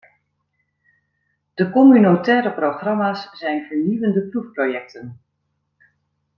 De 1.53 1.69
communautaire 1.71 2.51
programma's 2.53 3.29
zijn 3.31 3.65
vernieuwende 3.67 4.21
proefprojecten. 4.29 5.19